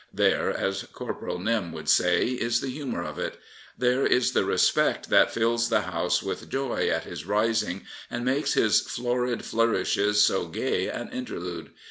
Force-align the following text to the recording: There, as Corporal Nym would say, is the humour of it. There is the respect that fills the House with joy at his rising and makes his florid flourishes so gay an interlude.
There, 0.11 0.49
as 0.49 0.81
Corporal 0.91 1.37
Nym 1.37 1.71
would 1.73 1.87
say, 1.87 2.25
is 2.29 2.59
the 2.59 2.69
humour 2.71 3.03
of 3.03 3.19
it. 3.19 3.37
There 3.77 4.03
is 4.03 4.31
the 4.31 4.43
respect 4.43 5.11
that 5.11 5.31
fills 5.31 5.69
the 5.69 5.81
House 5.81 6.23
with 6.23 6.49
joy 6.49 6.89
at 6.89 7.03
his 7.03 7.27
rising 7.27 7.85
and 8.09 8.25
makes 8.25 8.53
his 8.55 8.79
florid 8.81 9.45
flourishes 9.45 10.23
so 10.23 10.47
gay 10.47 10.87
an 10.87 11.09
interlude. 11.11 11.69